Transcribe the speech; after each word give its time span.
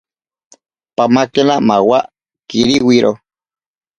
Pamakena 0.95 1.55
mawa 1.67 1.99
kiriwiro. 2.49 3.11